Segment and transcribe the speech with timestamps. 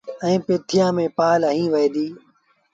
[0.23, 2.13] ائيٚݩ پيٿيآݩ ميݩ پآل هنئيٚ وهي ديٚ۔